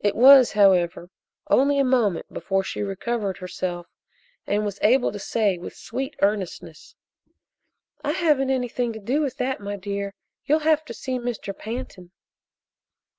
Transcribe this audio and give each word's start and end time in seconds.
It 0.00 0.16
was, 0.16 0.52
however, 0.52 1.10
only 1.50 1.78
a 1.78 1.84
moment 1.84 2.32
before 2.32 2.64
she 2.64 2.80
recovered 2.82 3.36
herself 3.36 3.86
and 4.46 4.64
was 4.64 4.78
able 4.80 5.12
to 5.12 5.18
say 5.18 5.58
with 5.58 5.76
sweet 5.76 6.16
earnestness: 6.22 6.94
"I 8.02 8.12
haven't 8.12 8.48
anything 8.48 8.94
to 8.94 8.98
do 8.98 9.20
with 9.20 9.36
that, 9.36 9.60
my 9.60 9.76
dear. 9.76 10.14
You'll 10.46 10.60
have 10.60 10.86
to 10.86 10.94
see 10.94 11.18
Mr. 11.18 11.54
Pantin." 11.54 12.12